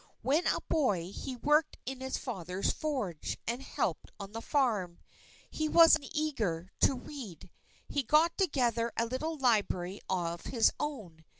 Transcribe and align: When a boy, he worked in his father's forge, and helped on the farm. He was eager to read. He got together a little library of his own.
When 0.23 0.47
a 0.47 0.59
boy, 0.61 1.11
he 1.11 1.35
worked 1.35 1.77
in 1.85 1.99
his 1.99 2.17
father's 2.17 2.71
forge, 2.71 3.37
and 3.47 3.61
helped 3.61 4.09
on 4.19 4.31
the 4.31 4.41
farm. 4.41 4.97
He 5.51 5.69
was 5.69 5.95
eager 6.01 6.71
to 6.79 6.95
read. 6.97 7.51
He 7.87 8.01
got 8.01 8.35
together 8.35 8.91
a 8.97 9.05
little 9.05 9.37
library 9.37 10.01
of 10.09 10.41
his 10.45 10.71
own. 10.79 11.23